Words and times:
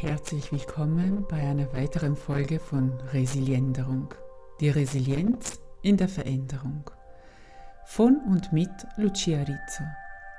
Herzlich 0.00 0.50
willkommen 0.50 1.26
bei 1.28 1.36
einer 1.36 1.70
weiteren 1.74 2.16
Folge 2.16 2.58
von 2.58 2.98
Resilienderung. 3.12 4.08
Die 4.58 4.70
Resilienz 4.70 5.60
in 5.82 5.98
der 5.98 6.08
Veränderung. 6.08 6.88
Von 7.84 8.16
und 8.26 8.50
mit 8.50 8.70
Lucia 8.96 9.40
Rizzo, 9.40 9.84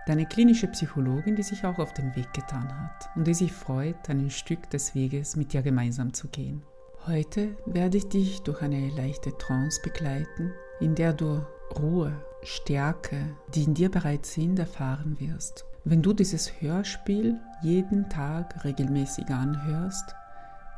deine 0.08 0.26
klinische 0.26 0.68
Psychologin, 0.70 1.36
die 1.36 1.44
sich 1.44 1.63
auch 1.63 1.78
auf 1.78 1.94
den 1.94 2.16
Weg 2.16 2.34
getan 2.34 2.76
hat 2.76 3.16
und 3.16 3.28
die 3.28 3.36
sich 3.36 3.52
freut, 3.52 4.10
ein 4.10 4.32
Stück 4.32 4.68
des 4.72 4.96
Weges 4.96 5.36
mit 5.36 5.54
dir 5.54 5.62
gemeinsam 5.62 6.12
zu 6.12 6.30
gehen. 6.30 6.64
Heute 7.06 7.56
werde 7.68 7.98
ich 7.98 8.10
dich 8.10 8.42
durch 8.42 8.64
eine 8.64 8.90
leichte 8.90 9.38
Trance 9.38 9.80
begleiten, 9.84 10.54
in 10.80 10.96
der 10.96 11.14
du 11.14 11.46
Ruhe, 11.80 12.14
Stärke, 12.42 13.38
die 13.54 13.66
in 13.66 13.76
dir 13.76 13.92
bereits 13.92 14.34
sind, 14.34 14.58
erfahren 14.58 15.20
wirst 15.20 15.68
wenn 15.84 16.02
du 16.02 16.13
dieses 16.13 16.62
Hörspiel 16.62 17.40
jeden 17.62 18.08
Tag 18.10 18.64
regelmäßig 18.64 19.30
anhörst, 19.30 20.16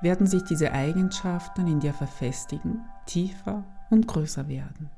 werden 0.01 0.27
sich 0.27 0.43
diese 0.43 0.71
Eigenschaften 0.71 1.67
in 1.67 1.79
dir 1.79 1.93
verfestigen, 1.93 2.81
tiefer 3.05 3.63
und 3.89 4.07
größer 4.07 4.47
werden. 4.47 4.89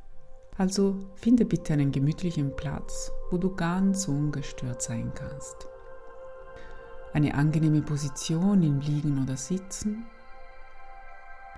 Also 0.57 1.09
finde 1.15 1.43
bitte 1.43 1.73
einen 1.73 1.91
gemütlichen 1.91 2.55
Platz, 2.55 3.11
wo 3.29 3.37
du 3.37 3.53
ganz 3.55 4.07
ungestört 4.07 4.81
sein 4.81 5.11
kannst. 5.13 5.67
Eine 7.13 7.33
angenehme 7.35 7.81
Position 7.81 8.61
im 8.61 8.79
Liegen 8.79 9.21
oder 9.21 9.37
Sitzen. 9.37 10.05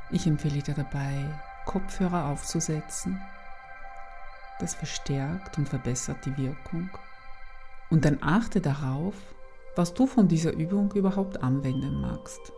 Ich 0.09 0.25
empfehle 0.25 0.61
dir 0.61 0.73
dabei, 0.73 1.25
Kopfhörer 1.65 2.27
aufzusetzen. 2.27 3.19
Das 4.59 4.73
verstärkt 4.73 5.57
und 5.57 5.67
verbessert 5.67 6.25
die 6.25 6.37
Wirkung. 6.37 6.89
Und 7.89 8.05
dann 8.05 8.19
achte 8.21 8.61
darauf, 8.61 9.15
was 9.75 9.93
du 9.93 10.07
von 10.07 10.27
dieser 10.27 10.53
Übung 10.53 10.91
überhaupt 10.93 11.41
anwenden 11.41 12.01
magst. 12.01 12.51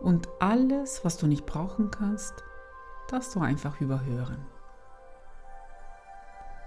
Und 0.00 0.28
alles, 0.40 1.04
was 1.04 1.16
du 1.16 1.26
nicht 1.26 1.46
brauchen 1.46 1.90
kannst, 1.90 2.34
darfst 3.08 3.34
du 3.34 3.40
einfach 3.40 3.80
überhören. 3.80 4.44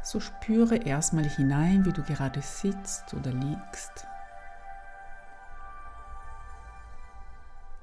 So 0.01 0.19
spüre 0.19 0.77
erstmal 0.77 1.25
hinein, 1.25 1.85
wie 1.85 1.91
du 1.91 2.01
gerade 2.03 2.41
sitzt 2.41 3.13
oder 3.13 3.31
liegst. 3.31 4.07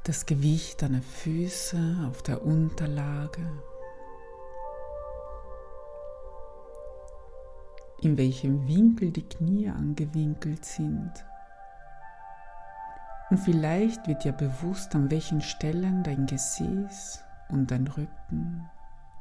Das 0.04 0.24
Gewicht 0.24 0.82
deiner 0.82 1.02
Füße 1.02 2.06
auf 2.08 2.22
der 2.22 2.42
Unterlage. 2.42 3.42
In 8.06 8.16
welchem 8.16 8.68
Winkel 8.68 9.10
die 9.10 9.28
Knie 9.28 9.68
angewinkelt 9.68 10.64
sind. 10.64 11.10
Und 13.30 13.38
vielleicht 13.38 14.06
wird 14.06 14.22
dir 14.22 14.32
bewusst, 14.32 14.94
an 14.94 15.10
welchen 15.10 15.40
Stellen 15.40 16.04
dein 16.04 16.26
Gesäß 16.26 17.24
und 17.48 17.72
dein 17.72 17.88
Rücken, 17.88 18.64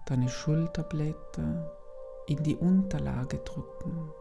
deine 0.06 0.30
Schulterblätter 0.30 1.72
in 2.28 2.44
die 2.44 2.56
Unterlage 2.56 3.38
drücken. 3.40 4.12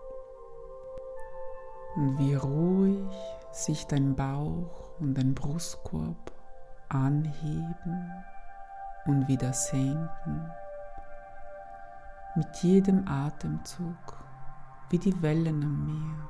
Und 1.97 2.19
wie 2.19 2.35
ruhig 2.35 3.15
sich 3.53 3.87
dein 3.87 4.17
Bauch 4.17 4.99
und 4.99 5.19
dein 5.19 5.35
Brustkorb 5.35 6.33
anheben 6.89 8.11
und 9.05 9.29
wieder 9.29 9.53
senken 9.53 10.51
mit 12.35 12.57
jedem 12.63 13.07
Atemzug 13.07 14.24
wie 14.91 14.99
die 14.99 15.23
Wellen 15.23 15.63
am 15.63 15.87
Meer. 15.87 16.29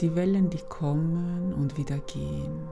Die 0.00 0.14
Wellen, 0.14 0.50
die 0.50 0.62
kommen 0.68 1.54
und 1.54 1.76
wieder 1.76 1.98
gehen. 1.98 2.68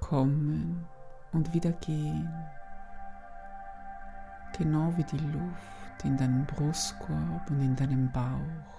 Kommen 0.00 0.86
und 1.32 1.52
wieder 1.54 1.72
gehen. 1.72 2.28
Genau 4.58 4.92
wie 4.96 5.04
die 5.04 5.18
Luft 5.18 6.04
in 6.04 6.16
deinem 6.16 6.46
Brustkorb 6.46 7.50
und 7.50 7.60
in 7.60 7.76
deinem 7.76 8.10
Bauch. 8.12 8.76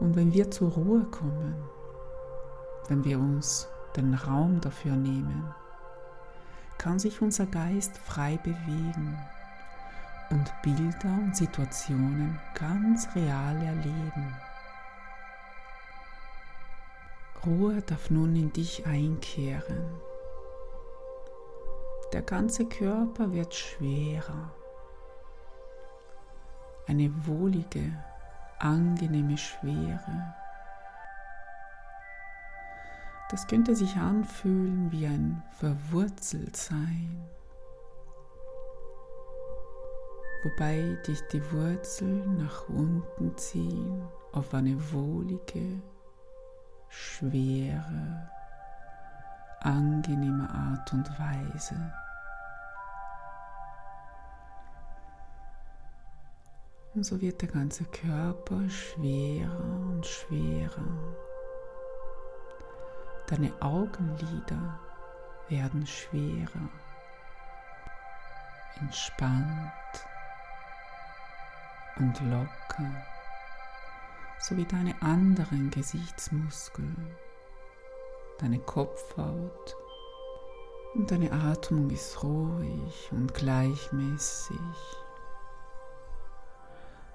Und 0.00 0.16
wenn 0.16 0.32
wir 0.32 0.50
zur 0.50 0.72
Ruhe 0.72 1.04
kommen, 1.04 1.54
wenn 2.88 3.04
wir 3.04 3.18
uns 3.18 3.68
den 3.96 4.14
Raum 4.14 4.60
dafür 4.60 4.96
nehmen, 4.96 5.54
kann 6.78 6.98
sich 6.98 7.22
unser 7.22 7.46
Geist 7.46 7.96
frei 7.98 8.38
bewegen 8.42 9.18
und 10.30 10.52
Bilder 10.62 11.12
und 11.22 11.36
Situationen 11.36 12.38
ganz 12.54 13.08
real 13.14 13.56
erleben. 13.62 14.34
Ruhe 17.44 17.82
darf 17.82 18.10
nun 18.10 18.34
in 18.36 18.52
dich 18.52 18.86
einkehren. 18.86 20.00
Der 22.12 22.22
ganze 22.22 22.66
Körper 22.66 23.32
wird 23.32 23.54
schwerer. 23.54 24.54
Eine 26.86 27.12
wohlige, 27.26 27.92
angenehme 28.58 29.36
Schwere 29.36 30.34
das 33.30 33.46
könnte 33.46 33.74
sich 33.74 33.96
anfühlen 33.96 34.92
wie 34.92 35.06
ein 35.06 35.42
Verwurzeltsein, 35.58 37.26
wobei 40.42 40.98
dich 41.06 41.20
die 41.32 41.42
Wurzeln 41.52 42.36
nach 42.36 42.68
unten 42.68 43.36
ziehen 43.36 44.02
auf 44.32 44.52
eine 44.52 44.76
wohlige, 44.92 45.80
schwere, 46.88 48.30
angenehme 49.60 50.48
Art 50.50 50.92
und 50.92 51.08
Weise. 51.18 51.92
Und 56.94 57.04
so 57.04 57.20
wird 57.20 57.42
der 57.42 57.48
ganze 57.48 57.84
Körper 57.84 58.68
schwerer 58.68 59.80
und 59.90 60.06
schwerer. 60.06 61.23
Deine 63.26 63.52
Augenlider 63.60 64.78
werden 65.48 65.86
schwerer, 65.86 66.68
entspannt 68.80 69.72
und 71.96 72.20
locker, 72.30 72.90
sowie 74.38 74.66
deine 74.66 75.00
anderen 75.00 75.70
Gesichtsmuskeln, 75.70 77.16
deine 78.40 78.58
Kopfhaut 78.58 79.74
und 80.94 81.10
deine 81.10 81.32
Atmung 81.32 81.88
ist 81.88 82.22
ruhig 82.22 83.08
und 83.10 83.32
gleichmäßig. 83.32 84.58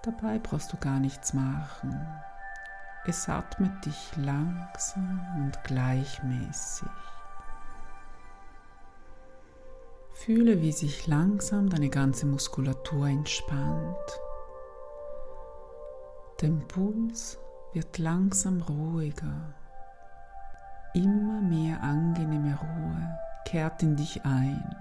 Dabei 0.01 0.39
brauchst 0.39 0.73
du 0.73 0.77
gar 0.77 0.99
nichts 0.99 1.33
machen. 1.33 1.93
Es 3.05 3.29
atmet 3.29 3.85
dich 3.85 4.11
langsam 4.17 5.21
und 5.37 5.63
gleichmäßig. 5.63 6.87
Fühle, 10.11 10.61
wie 10.61 10.73
sich 10.73 11.07
langsam 11.07 11.69
deine 11.69 11.89
ganze 11.89 12.25
Muskulatur 12.25 13.07
entspannt. 13.07 14.19
Dein 16.41 16.67
Puls 16.67 17.39
wird 17.73 17.97
langsam 17.97 18.61
ruhiger. 18.61 19.53
Immer 20.93 21.41
mehr 21.41 21.81
angenehme 21.81 22.59
Ruhe 22.59 23.19
kehrt 23.45 23.81
in 23.81 23.95
dich 23.95 24.25
ein. 24.25 24.75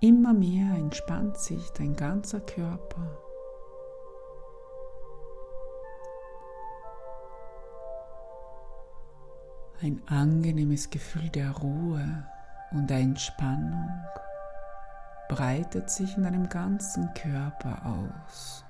Immer 0.00 0.32
mehr 0.32 0.76
entspannt 0.76 1.36
sich 1.36 1.70
dein 1.72 1.94
ganzer 1.94 2.40
Körper. 2.40 3.29
Ein 9.82 10.00
angenehmes 10.06 10.90
Gefühl 10.90 11.28
der 11.30 11.50
Ruhe 11.52 12.24
und 12.72 12.90
der 12.90 12.98
Entspannung 12.98 13.88
breitet 15.28 15.88
sich 15.90 16.16
in 16.16 16.24
deinem 16.24 16.48
ganzen 16.48 17.12
Körper 17.14 17.86
aus. 17.86 18.64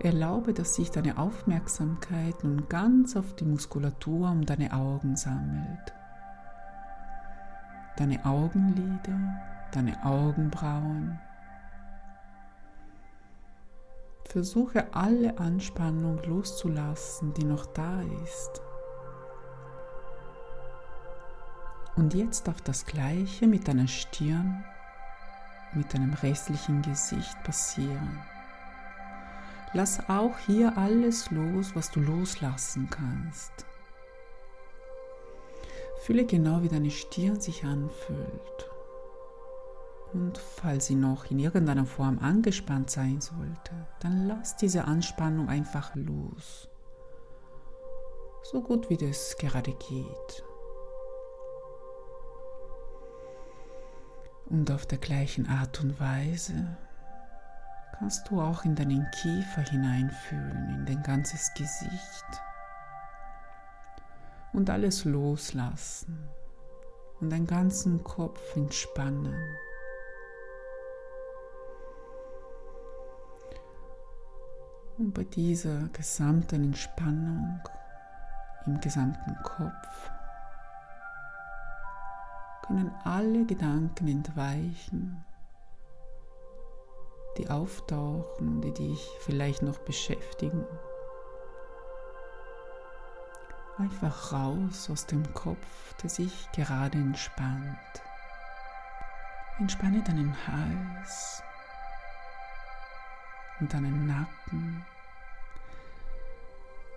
Erlaube, 0.00 0.52
dass 0.52 0.74
sich 0.74 0.90
deine 0.90 1.18
Aufmerksamkeit 1.18 2.44
nun 2.44 2.68
ganz 2.68 3.16
auf 3.16 3.34
die 3.34 3.44
Muskulatur 3.44 4.30
um 4.30 4.46
deine 4.46 4.72
Augen 4.72 5.16
sammelt. 5.16 5.94
Deine 7.96 8.24
Augenlider, 8.24 9.40
deine 9.72 10.04
Augenbrauen, 10.04 11.18
Versuche 14.28 14.92
alle 14.92 15.38
Anspannung 15.38 16.22
loszulassen, 16.22 17.32
die 17.32 17.44
noch 17.44 17.64
da 17.64 18.02
ist. 18.24 18.60
Und 21.96 22.12
jetzt 22.12 22.46
darf 22.46 22.60
das 22.60 22.84
Gleiche 22.84 23.46
mit 23.46 23.66
deiner 23.66 23.88
Stirn, 23.88 24.62
mit 25.72 25.94
deinem 25.94 26.12
restlichen 26.12 26.82
Gesicht 26.82 27.42
passieren. 27.42 28.20
Lass 29.72 29.98
auch 30.10 30.36
hier 30.46 30.76
alles 30.76 31.30
los, 31.30 31.74
was 31.74 31.90
du 31.90 32.00
loslassen 32.00 32.88
kannst. 32.90 33.52
Fühle 36.02 36.26
genau, 36.26 36.62
wie 36.62 36.68
deine 36.68 36.90
Stirn 36.90 37.40
sich 37.40 37.64
anfühlt. 37.64 38.70
Und 40.12 40.38
falls 40.38 40.86
sie 40.86 40.94
noch 40.94 41.30
in 41.30 41.38
irgendeiner 41.38 41.84
Form 41.84 42.18
angespannt 42.18 42.90
sein 42.90 43.20
sollte, 43.20 43.72
dann 44.00 44.26
lass 44.26 44.56
diese 44.56 44.84
Anspannung 44.84 45.48
einfach 45.48 45.94
los. 45.94 46.68
So 48.42 48.62
gut 48.62 48.88
wie 48.88 48.96
das 48.96 49.36
gerade 49.38 49.72
geht. 49.72 50.44
Und 54.46 54.70
auf 54.70 54.86
der 54.86 54.96
gleichen 54.96 55.46
Art 55.46 55.82
und 55.82 56.00
Weise 56.00 56.78
kannst 57.98 58.30
du 58.30 58.40
auch 58.40 58.64
in 58.64 58.74
deinen 58.74 59.06
Kiefer 59.10 59.60
hineinfühlen, 59.60 60.70
in 60.70 60.86
dein 60.86 61.02
ganzes 61.02 61.52
Gesicht 61.54 62.42
und 64.54 64.70
alles 64.70 65.04
loslassen 65.04 66.28
und 67.20 67.30
deinen 67.30 67.46
ganzen 67.46 68.02
Kopf 68.02 68.56
entspannen. 68.56 69.34
Und 74.98 75.14
bei 75.14 75.22
dieser 75.22 75.88
gesamten 75.92 76.64
Entspannung 76.64 77.60
im 78.66 78.80
gesamten 78.80 79.36
Kopf 79.44 80.10
können 82.66 82.92
alle 83.04 83.46
Gedanken 83.46 84.08
entweichen, 84.08 85.24
die 87.38 87.48
auftauchen 87.48 88.56
und 88.56 88.60
die 88.62 88.74
dich 88.74 89.08
vielleicht 89.20 89.62
noch 89.62 89.78
beschäftigen. 89.78 90.64
Einfach 93.76 94.32
raus 94.32 94.90
aus 94.90 95.06
dem 95.06 95.32
Kopf, 95.32 95.94
der 96.02 96.10
sich 96.10 96.50
gerade 96.50 96.98
entspannt. 96.98 98.02
Entspanne 99.60 100.02
deinen 100.02 100.34
Hals 100.48 101.44
und 103.60 103.72
deinen 103.72 104.06
Nacken. 104.06 104.84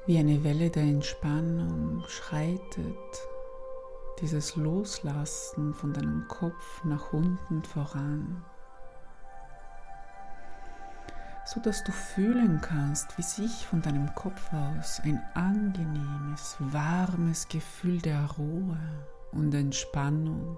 Wie 0.05 0.17
eine 0.17 0.43
Welle 0.43 0.69
der 0.69 0.83
Entspannung 0.83 2.03
schreitet 2.07 2.97
dieses 4.19 4.55
Loslassen 4.55 5.73
von 5.73 5.93
deinem 5.93 6.27
Kopf 6.27 6.83
nach 6.83 7.11
unten 7.13 7.63
voran, 7.63 8.43
so 11.45 11.59
dass 11.59 11.83
du 11.83 11.91
fühlen 11.91 12.61
kannst, 12.61 13.17
wie 13.17 13.23
sich 13.23 13.65
von 13.67 13.81
deinem 13.81 14.13
Kopf 14.15 14.53
aus 14.53 15.01
ein 15.03 15.21
angenehmes, 15.33 16.55
warmes 16.59 17.47
Gefühl 17.47 17.99
der 17.99 18.23
Ruhe 18.37 18.77
und 19.31 19.53
Entspannung 19.53 20.57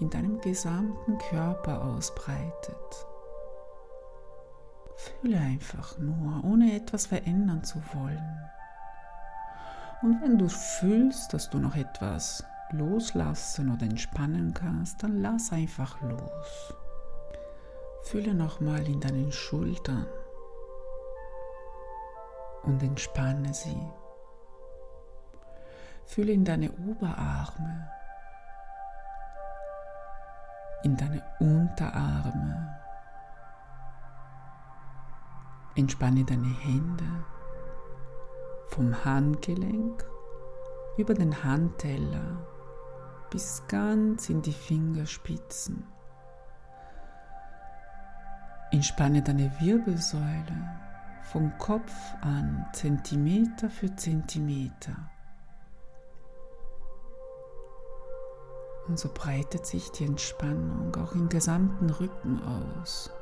in 0.00 0.10
deinem 0.10 0.40
gesamten 0.40 1.18
Körper 1.30 1.82
ausbreitet. 1.82 3.06
Fühle 4.98 5.38
einfach 5.38 5.96
nur, 5.98 6.42
ohne 6.42 6.74
etwas 6.74 7.06
verändern 7.06 7.62
zu 7.62 7.80
wollen. 7.94 8.40
Und 10.02 10.20
wenn 10.20 10.38
du 10.38 10.48
fühlst, 10.48 11.32
dass 11.32 11.48
du 11.50 11.58
noch 11.58 11.76
etwas 11.76 12.44
loslassen 12.72 13.72
oder 13.72 13.84
entspannen 13.84 14.52
kannst, 14.54 15.00
dann 15.02 15.22
lass 15.22 15.52
einfach 15.52 16.00
los. 16.00 16.74
Fühle 18.02 18.34
nochmal 18.34 18.84
in 18.88 19.00
deinen 19.00 19.30
Schultern 19.30 20.06
und 22.64 22.82
entspanne 22.82 23.54
sie. 23.54 23.80
Fühle 26.06 26.32
in 26.32 26.44
deine 26.44 26.72
Oberarme, 26.72 27.88
in 30.82 30.96
deine 30.96 31.22
Unterarme. 31.38 32.87
Entspanne 35.78 36.24
deine 36.24 36.48
Hände 36.58 37.24
vom 38.66 39.04
Handgelenk 39.04 40.04
über 40.96 41.14
den 41.14 41.44
Handteller 41.44 42.44
bis 43.30 43.62
ganz 43.68 44.28
in 44.28 44.42
die 44.42 44.52
Fingerspitzen. 44.52 45.86
Entspanne 48.72 49.22
deine 49.22 49.52
Wirbelsäule 49.60 50.68
vom 51.22 51.56
Kopf 51.58 51.94
an 52.22 52.66
Zentimeter 52.72 53.70
für 53.70 53.94
Zentimeter. 53.94 54.96
Und 58.88 58.98
so 58.98 59.08
breitet 59.14 59.64
sich 59.64 59.92
die 59.92 60.06
Entspannung 60.06 60.96
auch 60.96 61.12
im 61.12 61.28
gesamten 61.28 61.88
Rücken 61.90 62.42
aus. 62.42 63.12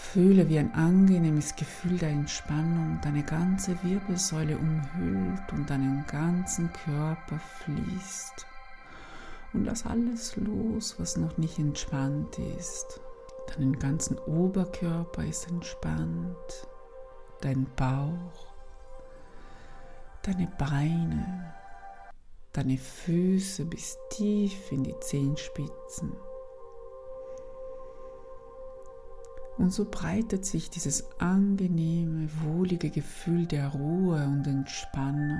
Fühle, 0.00 0.48
wie 0.48 0.58
ein 0.58 0.74
angenehmes 0.74 1.54
Gefühl 1.54 1.96
der 1.96 2.08
Entspannung 2.08 2.98
deine 3.00 3.22
ganze 3.22 3.80
Wirbelsäule 3.84 4.58
umhüllt 4.58 5.52
und 5.52 5.70
deinen 5.70 6.04
ganzen 6.06 6.72
Körper 6.72 7.38
fließt. 7.38 8.46
Und 9.52 9.66
lass 9.66 9.86
alles 9.86 10.34
los, 10.36 10.96
was 10.98 11.16
noch 11.16 11.38
nicht 11.38 11.60
entspannt 11.60 12.38
ist. 12.58 13.00
Deinen 13.54 13.78
ganzen 13.78 14.18
Oberkörper 14.18 15.24
ist 15.24 15.48
entspannt, 15.48 16.66
dein 17.40 17.66
Bauch, 17.76 18.52
deine 20.22 20.48
Beine, 20.58 21.54
deine 22.52 22.78
Füße 22.78 23.64
bis 23.64 23.96
tief 24.10 24.72
in 24.72 24.82
die 24.82 24.98
Zehenspitzen. 24.98 26.12
Und 29.60 29.74
so 29.74 29.84
breitet 29.84 30.46
sich 30.46 30.70
dieses 30.70 31.04
angenehme, 31.20 32.30
wohlige 32.42 32.88
Gefühl 32.88 33.44
der 33.44 33.68
Ruhe 33.68 34.24
und 34.24 34.46
Entspannung 34.46 35.38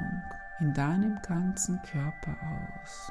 in 0.61 0.75
deinem 0.75 1.19
ganzen 1.27 1.81
Körper 1.91 2.37
aus. 2.83 3.11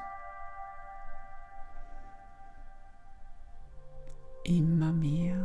Immer 4.43 4.93
mehr 4.93 5.35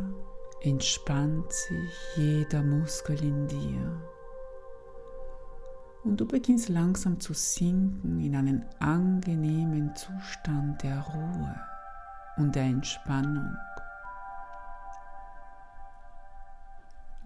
entspannt 0.60 1.50
sich 1.50 2.16
jeder 2.16 2.62
Muskel 2.62 3.24
in 3.24 3.48
dir. 3.48 4.02
Und 6.04 6.20
du 6.20 6.26
beginnst 6.26 6.68
langsam 6.68 7.18
zu 7.20 7.32
sinken 7.32 8.20
in 8.20 8.36
einen 8.36 8.66
angenehmen 8.80 9.96
Zustand 9.96 10.82
der 10.82 11.00
Ruhe 11.00 11.56
und 12.36 12.54
der 12.54 12.64
Entspannung. 12.64 13.56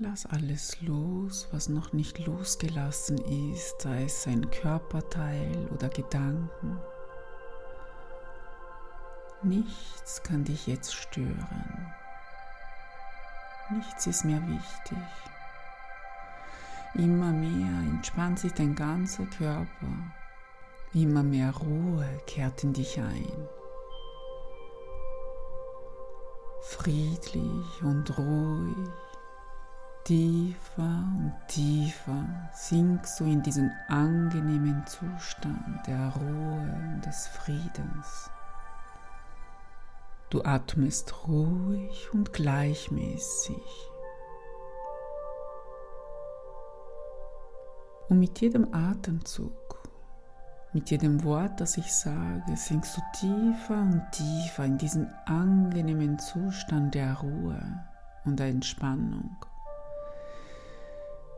Lass 0.00 0.26
alles 0.26 0.80
los, 0.82 1.48
was 1.50 1.68
noch 1.68 1.92
nicht 1.92 2.24
losgelassen 2.24 3.18
ist, 3.52 3.82
sei 3.82 4.04
es 4.04 4.28
ein 4.28 4.48
Körperteil 4.48 5.68
oder 5.74 5.88
Gedanken. 5.88 6.78
Nichts 9.42 10.22
kann 10.22 10.44
dich 10.44 10.68
jetzt 10.68 10.94
stören. 10.94 11.92
Nichts 13.70 14.06
ist 14.06 14.24
mehr 14.24 14.40
wichtig. 14.46 14.98
Immer 16.94 17.32
mehr 17.32 17.80
entspannt 17.80 18.38
sich 18.38 18.52
dein 18.52 18.76
ganzer 18.76 19.26
Körper. 19.26 19.66
Immer 20.94 21.24
mehr 21.24 21.50
Ruhe 21.56 22.08
kehrt 22.28 22.62
in 22.62 22.72
dich 22.72 23.00
ein. 23.00 23.48
Friedlich 26.60 27.82
und 27.82 28.16
ruhig 28.16 29.07
Tiefer 30.08 31.04
und 31.18 31.34
tiefer 31.48 32.24
sinkst 32.54 33.20
du 33.20 33.24
in 33.24 33.42
diesen 33.42 33.70
angenehmen 33.88 34.82
Zustand 34.86 35.86
der 35.86 36.14
Ruhe 36.16 36.80
und 36.94 37.04
des 37.04 37.26
Friedens. 37.26 38.30
Du 40.30 40.42
atmest 40.42 41.12
ruhig 41.28 42.08
und 42.14 42.32
gleichmäßig. 42.32 43.90
Und 48.08 48.18
mit 48.18 48.40
jedem 48.40 48.72
Atemzug, 48.72 49.90
mit 50.72 50.90
jedem 50.90 51.22
Wort, 51.22 51.60
das 51.60 51.76
ich 51.76 51.92
sage, 51.92 52.56
sinkst 52.56 52.96
du 52.96 53.02
tiefer 53.12 53.82
und 53.82 54.10
tiefer 54.12 54.64
in 54.64 54.78
diesen 54.78 55.12
angenehmen 55.26 56.18
Zustand 56.18 56.94
der 56.94 57.12
Ruhe 57.18 57.60
und 58.24 58.38
der 58.38 58.46
Entspannung 58.46 59.36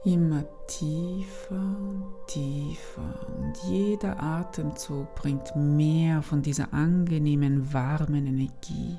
Immer 0.05 0.45
tiefer 0.67 1.57
und 1.57 2.15
tiefer 2.27 3.29
und 3.37 3.55
jeder 3.69 4.19
Atemzug 4.19 5.15
bringt 5.15 5.55
mehr 5.55 6.23
von 6.23 6.41
dieser 6.41 6.73
angenehmen, 6.73 7.71
warmen 7.75 8.27
Energie, 8.27 8.97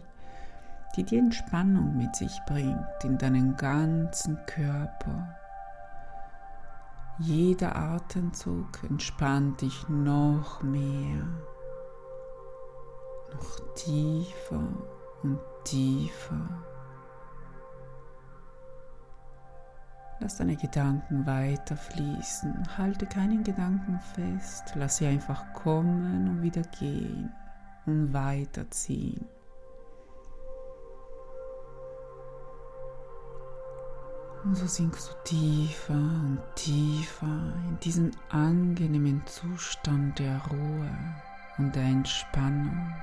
die 0.96 1.04
die 1.04 1.18
Entspannung 1.18 1.98
mit 1.98 2.16
sich 2.16 2.40
bringt 2.46 3.04
in 3.04 3.18
deinen 3.18 3.58
ganzen 3.58 4.38
Körper. 4.46 5.36
Jeder 7.18 7.76
Atemzug 7.76 8.84
entspannt 8.88 9.62
dich 9.62 9.90
noch 9.90 10.62
mehr, 10.62 11.26
noch 13.34 13.74
tiefer 13.74 14.68
und 15.24 15.40
tiefer. 15.64 16.71
Lass 20.22 20.38
deine 20.38 20.56
Gedanken 20.56 21.26
weiter 21.26 21.76
fließen. 21.76 22.78
Halte 22.78 23.08
keinen 23.08 23.44
Gedanken 23.44 24.00
fest. 24.14 24.74
Lass 24.76 24.98
sie 24.98 25.08
einfach 25.08 25.52
kommen 25.54 26.30
und 26.30 26.44
wieder 26.44 26.62
gehen 26.80 27.32
und 27.88 28.14
weiterziehen. 28.14 29.26
Und 34.44 34.56
so 34.56 34.68
sinkst 34.68 35.10
du 35.10 35.14
tiefer 35.24 35.94
und 35.94 36.40
tiefer 36.56 37.54
in 37.68 37.80
diesen 37.80 38.12
angenehmen 38.30 39.24
Zustand 39.26 40.20
der 40.20 40.40
Ruhe 40.52 40.90
und 41.58 41.76
der 41.76 41.84
Entspannung. 41.84 42.94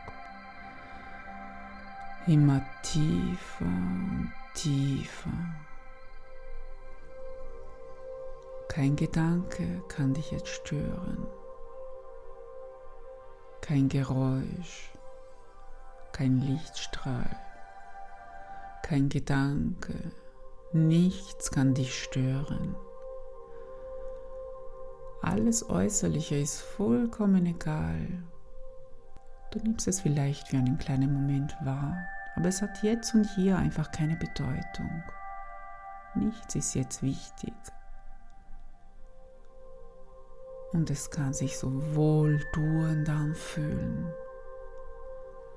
Immer 2.29 2.61
tiefer 2.83 3.65
und 3.65 4.33
tiefer. 4.55 5.31
Kein 8.69 8.97
Gedanke 8.97 9.83
kann 9.89 10.13
dich 10.13 10.31
jetzt 10.31 10.49
stören. 10.49 11.27
Kein 13.63 13.89
Geräusch, 13.89 14.93
kein 16.13 16.39
Lichtstrahl, 16.41 17.37
kein 18.83 19.09
Gedanke, 19.09 19.95
nichts 20.73 21.51
kann 21.51 21.75
dich 21.75 22.01
stören. 22.03 22.77
Alles 25.23 25.69
Äußerliche 25.69 26.37
ist 26.37 26.61
vollkommen 26.61 27.47
egal. 27.47 28.23
Du 29.51 29.59
nimmst 29.61 29.89
es 29.89 30.01
vielleicht 30.01 30.49
für 30.49 30.59
einen 30.59 30.79
kleinen 30.79 31.13
Moment 31.13 31.57
wahr, 31.65 31.97
aber 32.37 32.49
es 32.49 32.63
hat 32.63 32.83
jetzt 32.83 33.15
und 33.15 33.25
hier 33.35 33.57
einfach 33.57 33.91
keine 33.91 34.17
Bedeutung. 34.17 35.03
Nichts 36.15 36.55
ist 36.55 36.75
jetzt 36.75 37.03
wichtig 37.03 37.55
und 40.73 40.91
es 40.91 41.11
kann 41.11 41.33
sich 41.33 41.59
so 41.59 41.71
wohltuend 41.95 43.09
anfühlen, 43.09 44.13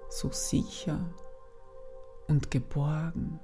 so 0.09 0.31
sicher 0.31 0.99
und 2.27 2.49
geborgen. 2.51 3.39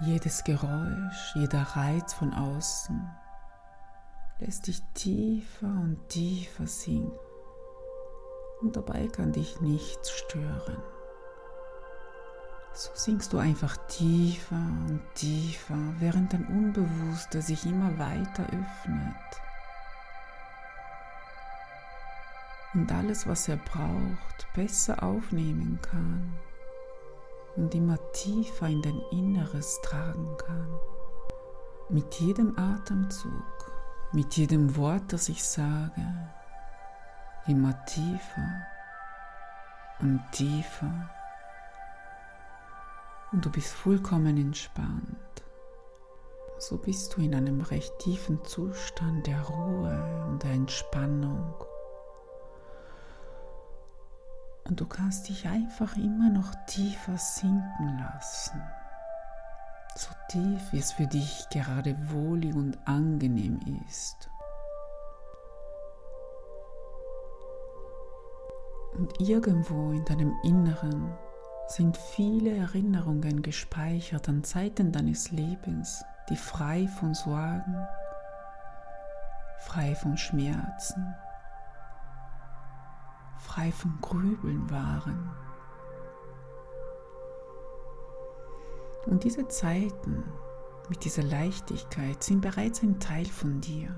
Jedes 0.00 0.42
Geräusch, 0.44 1.34
jeder 1.34 1.62
Reiz 1.62 2.12
von 2.14 2.32
außen 2.32 3.08
lässt 4.40 4.66
dich 4.66 4.82
tiefer 4.94 5.66
und 5.66 6.08
tiefer 6.08 6.66
sinken 6.66 7.18
und 8.60 8.76
dabei 8.76 9.06
kann 9.08 9.32
dich 9.32 9.60
nichts 9.60 10.10
stören. 10.10 10.82
So 12.76 12.90
sinkst 12.94 13.32
du 13.32 13.38
einfach 13.38 13.76
tiefer 13.86 14.56
und 14.56 15.00
tiefer, 15.14 15.78
während 16.00 16.32
dein 16.32 16.44
Unbewusster 16.46 17.40
sich 17.40 17.64
immer 17.66 17.96
weiter 18.00 18.42
öffnet. 18.46 19.14
Und 22.74 22.90
alles, 22.90 23.28
was 23.28 23.46
er 23.46 23.58
braucht, 23.58 24.52
besser 24.54 25.04
aufnehmen 25.04 25.78
kann 25.82 26.36
und 27.54 27.72
immer 27.76 27.96
tiefer 28.10 28.66
in 28.66 28.82
dein 28.82 29.00
Inneres 29.12 29.80
tragen 29.82 30.36
kann. 30.36 30.80
Mit 31.90 32.12
jedem 32.14 32.58
Atemzug, 32.58 33.72
mit 34.12 34.36
jedem 34.36 34.74
Wort, 34.74 35.12
das 35.12 35.28
ich 35.28 35.44
sage, 35.44 36.02
immer 37.46 37.84
tiefer 37.84 38.66
und 40.00 40.20
tiefer 40.32 41.08
und 43.34 43.44
du 43.44 43.50
bist 43.50 43.74
vollkommen 43.74 44.36
entspannt. 44.36 45.18
So 46.58 46.78
bist 46.78 47.16
du 47.16 47.20
in 47.20 47.34
einem 47.34 47.60
recht 47.62 47.98
tiefen 47.98 48.44
Zustand 48.44 49.26
der 49.26 49.42
Ruhe 49.42 50.26
und 50.28 50.44
der 50.44 50.52
Entspannung. 50.52 51.52
Und 54.68 54.80
du 54.80 54.86
kannst 54.86 55.28
dich 55.28 55.48
einfach 55.48 55.96
immer 55.96 56.30
noch 56.30 56.54
tiefer 56.68 57.18
sinken 57.18 57.98
lassen. 57.98 58.62
So 59.96 60.10
tief, 60.28 60.72
wie 60.72 60.78
es 60.78 60.92
für 60.92 61.08
dich 61.08 61.48
gerade 61.50 61.96
wohlig 62.12 62.54
und 62.54 62.78
angenehm 62.86 63.58
ist. 63.88 64.30
Und 68.96 69.20
irgendwo 69.20 69.90
in 69.90 70.04
deinem 70.04 70.32
Inneren 70.44 71.18
sind 71.68 71.96
viele 71.96 72.56
Erinnerungen 72.56 73.42
gespeichert 73.42 74.28
an 74.28 74.44
Zeiten 74.44 74.92
deines 74.92 75.30
Lebens, 75.30 76.04
die 76.28 76.36
frei 76.36 76.86
von 77.00 77.14
Sorgen, 77.14 77.76
frei 79.60 79.94
von 79.94 80.16
Schmerzen, 80.16 81.14
frei 83.38 83.72
von 83.72 83.98
Grübeln 84.00 84.70
waren. 84.70 85.30
Und 89.06 89.24
diese 89.24 89.48
Zeiten 89.48 90.24
mit 90.88 91.04
dieser 91.04 91.22
Leichtigkeit 91.22 92.22
sind 92.22 92.40
bereits 92.40 92.82
ein 92.82 93.00
Teil 93.00 93.26
von 93.26 93.60
dir. 93.60 93.94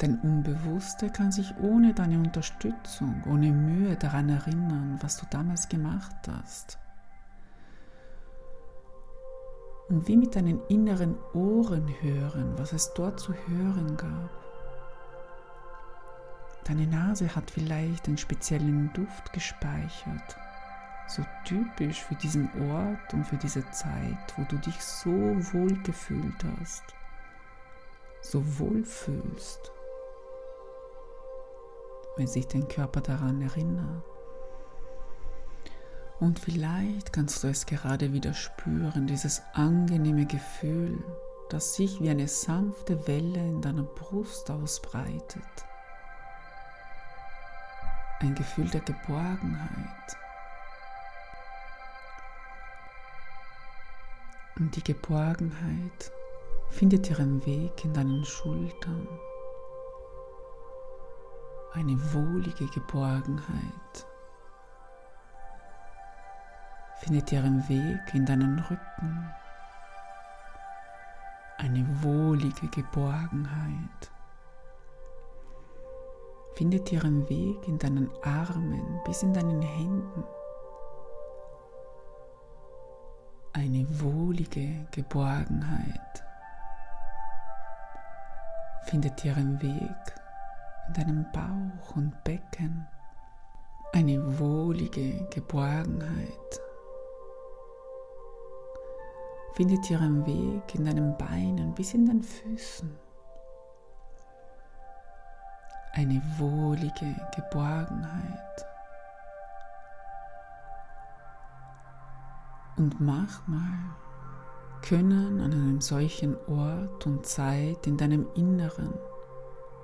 Dein 0.00 0.18
Unbewusste 0.20 1.10
kann 1.10 1.30
sich 1.30 1.54
ohne 1.60 1.92
deine 1.92 2.16
Unterstützung, 2.16 3.22
ohne 3.26 3.50
Mühe 3.50 3.96
daran 3.96 4.30
erinnern, 4.30 4.98
was 5.02 5.18
du 5.18 5.26
damals 5.28 5.68
gemacht 5.68 6.16
hast. 6.26 6.78
Und 9.90 10.08
wie 10.08 10.16
mit 10.16 10.34
deinen 10.34 10.66
inneren 10.68 11.18
Ohren 11.34 11.86
hören, 12.00 12.54
was 12.56 12.72
es 12.72 12.94
dort 12.94 13.20
zu 13.20 13.34
hören 13.46 13.94
gab. 13.98 14.30
Deine 16.64 16.86
Nase 16.86 17.36
hat 17.36 17.50
vielleicht 17.50 18.08
einen 18.08 18.16
speziellen 18.16 18.90
Duft 18.94 19.34
gespeichert, 19.34 20.36
so 21.08 21.22
typisch 21.44 22.02
für 22.02 22.14
diesen 22.14 22.48
Ort 22.70 23.12
und 23.12 23.26
für 23.26 23.36
diese 23.36 23.70
Zeit, 23.70 24.32
wo 24.38 24.44
du 24.44 24.56
dich 24.56 24.80
so 24.82 25.10
wohl 25.10 25.74
gefühlt 25.82 26.42
hast, 26.58 26.84
so 28.22 28.42
wohl 28.58 28.82
fühlst 28.82 29.72
wenn 32.16 32.26
sich 32.26 32.46
dein 32.46 32.68
Körper 32.68 33.00
daran 33.00 33.40
erinnert. 33.40 34.04
Und 36.20 36.38
vielleicht 36.38 37.14
kannst 37.14 37.42
du 37.42 37.48
es 37.48 37.64
gerade 37.64 38.12
wieder 38.12 38.34
spüren, 38.34 39.06
dieses 39.06 39.42
angenehme 39.54 40.26
Gefühl, 40.26 41.02
das 41.48 41.74
sich 41.74 42.00
wie 42.00 42.10
eine 42.10 42.28
sanfte 42.28 43.06
Welle 43.08 43.40
in 43.40 43.62
deiner 43.62 43.84
Brust 43.84 44.50
ausbreitet. 44.50 45.42
Ein 48.20 48.34
Gefühl 48.34 48.68
der 48.68 48.82
Geborgenheit. 48.82 50.16
Und 54.56 54.76
die 54.76 54.84
Geborgenheit 54.84 56.12
findet 56.68 57.08
ihren 57.08 57.44
Weg 57.46 57.82
in 57.82 57.94
deinen 57.94 58.26
Schultern 58.26 59.08
eine 61.72 61.96
wohlige 62.12 62.66
Geborgenheit. 62.66 64.06
Findet 66.96 67.32
ihren 67.32 67.66
Weg 67.68 68.14
in 68.14 68.26
deinen 68.26 68.58
Rücken, 68.58 69.30
eine 71.58 71.86
wohlige 72.02 72.68
Geborgenheit. 72.68 74.10
Findet 76.54 76.92
ihren 76.92 77.28
Weg 77.28 77.66
in 77.68 77.78
deinen 77.78 78.10
Armen 78.22 79.00
bis 79.04 79.22
in 79.22 79.32
deinen 79.32 79.62
Händen. 79.62 80.24
Eine 83.52 83.86
wohlige 84.00 84.86
Geborgenheit. 84.90 86.24
Findet 88.84 89.24
ihren 89.24 89.60
Weg 89.62 90.19
in 90.90 90.94
deinem 90.94 91.26
Bauch 91.32 91.96
und 91.96 92.12
Becken 92.24 92.86
eine 93.92 94.38
wohlige 94.38 95.26
Geborgenheit 95.30 96.60
findet 99.54 99.88
ihren 99.90 100.26
Weg 100.26 100.74
in 100.74 100.84
deinen 100.84 101.16
Beinen 101.16 101.74
bis 101.74 101.94
in 101.94 102.06
den 102.06 102.22
Füßen. 102.22 102.96
Eine 105.92 106.22
wohlige 106.38 107.16
Geborgenheit. 107.34 108.66
Und 112.76 113.00
manchmal 113.00 113.78
können 114.82 115.40
an 115.40 115.52
einem 115.52 115.80
solchen 115.80 116.36
Ort 116.46 117.06
und 117.06 117.26
Zeit 117.26 117.86
in 117.86 117.96
deinem 117.96 118.26
Inneren 118.34 118.94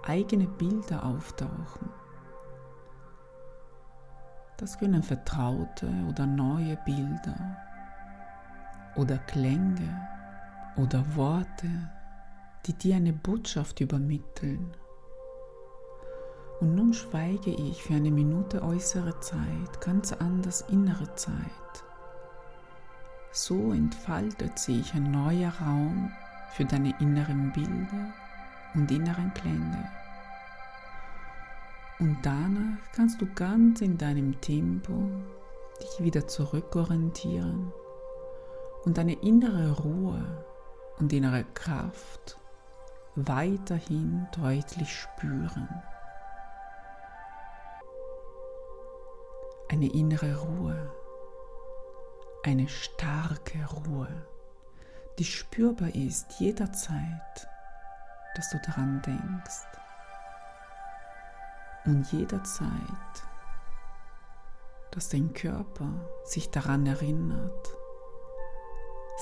eigene 0.07 0.47
Bilder 0.47 1.05
auftauchen. 1.05 1.91
Das 4.57 4.79
können 4.79 5.03
vertraute 5.03 5.91
oder 6.09 6.27
neue 6.27 6.77
Bilder 6.85 7.57
oder 8.95 9.19
Klänge 9.19 10.09
oder 10.77 11.05
Worte, 11.15 11.69
die 12.65 12.73
dir 12.73 12.97
eine 12.97 13.13
Botschaft 13.13 13.81
übermitteln. 13.81 14.75
Und 16.61 16.75
nun 16.75 16.95
schweige 16.95 17.51
ich 17.51 17.83
für 17.83 17.95
eine 17.95 18.11
Minute 18.11 18.63
äußere 18.63 19.21
Zeit, 19.21 19.81
ganz 19.81 20.13
anders 20.15 20.63
innere 20.63 21.15
Zeit. 21.17 21.35
So 23.31 23.73
entfaltet 23.73 24.59
sich 24.59 24.95
ein 24.95 25.11
neuer 25.11 25.53
Raum 25.61 26.11
für 26.53 26.65
deine 26.65 26.99
inneren 26.99 27.53
Bilder 27.53 28.15
und 28.77 28.91
inneren 28.91 29.33
Klänge. 29.35 29.91
Und 31.99 32.19
danach 32.23 32.79
kannst 32.95 33.21
du 33.21 33.27
ganz 33.35 33.81
in 33.81 33.97
deinem 33.97 34.39
Tempo 34.41 35.11
dich 35.81 36.05
wieder 36.05 36.29
zurückorientieren 36.29 37.73
und 38.85 38.99
deine 38.99 39.15
innere 39.15 39.79
Ruhe 39.79 40.45
und 40.99 41.13
innere 41.13 41.45
Kraft 41.55 42.39
weiterhin 43.15 44.27
deutlich 44.39 44.95
spüren. 44.95 45.69
Eine 49.69 49.91
innere 49.93 50.37
Ruhe, 50.37 50.91
eine 52.45 52.69
starke 52.69 53.59
Ruhe, 53.75 54.09
die 55.19 55.25
spürbar 55.25 55.95
ist 55.95 56.39
jederzeit, 56.39 57.49
dass 58.37 58.51
du 58.51 58.59
daran 58.59 59.01
denkst 59.03 59.65
und 61.87 62.13
jederzeit, 62.13 62.71
dass 64.91 65.09
dein 65.09 65.33
Körper 65.33 65.89
sich 66.25 66.51
daran 66.51 66.87
erinnert, 66.87 67.77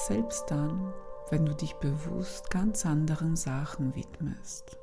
selbst 0.06 0.50
dann, 0.50 0.92
wenn 1.30 1.46
du 1.46 1.54
dich 1.54 1.74
bewusst 1.74 2.50
ganz 2.50 2.84
anderen 2.84 3.36
Sachen 3.36 3.94
widmest. 3.94 4.78